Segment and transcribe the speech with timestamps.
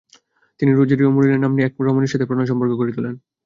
[0.59, 3.15] তিনি Rosario Murillo নাম্নী এক রমণীর সাথে প্রণয় সম্পর্ক গড়ে তোলেন।